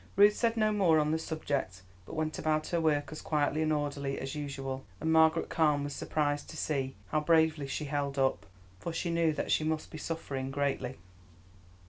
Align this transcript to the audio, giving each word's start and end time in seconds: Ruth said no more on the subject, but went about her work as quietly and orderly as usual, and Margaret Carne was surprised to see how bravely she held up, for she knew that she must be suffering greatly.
Ruth 0.15 0.35
said 0.35 0.57
no 0.57 0.71
more 0.71 0.97
on 0.99 1.11
the 1.11 1.19
subject, 1.19 1.83
but 2.07 2.15
went 2.15 2.39
about 2.39 2.69
her 2.69 2.81
work 2.81 3.11
as 3.11 3.21
quietly 3.21 3.61
and 3.61 3.71
orderly 3.71 4.17
as 4.17 4.33
usual, 4.33 4.83
and 4.99 5.13
Margaret 5.13 5.47
Carne 5.47 5.83
was 5.83 5.93
surprised 5.95 6.49
to 6.49 6.57
see 6.57 6.95
how 7.09 7.19
bravely 7.19 7.67
she 7.67 7.85
held 7.85 8.17
up, 8.17 8.47
for 8.79 8.91
she 8.93 9.11
knew 9.11 9.31
that 9.33 9.51
she 9.51 9.63
must 9.63 9.91
be 9.91 9.99
suffering 9.99 10.49
greatly. 10.49 10.97